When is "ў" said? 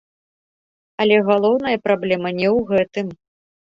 2.57-2.69